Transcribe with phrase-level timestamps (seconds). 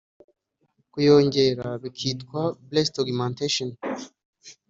[0.91, 3.69] kuyongera bikitwa Breast Augmentation